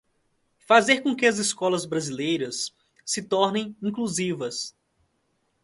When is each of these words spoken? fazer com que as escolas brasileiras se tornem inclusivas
fazer 0.65 1.01
com 1.01 1.15
que 1.15 1.27
as 1.27 1.37
escolas 1.37 1.85
brasileiras 1.85 2.73
se 3.05 3.21
tornem 3.21 3.77
inclusivas 3.83 4.75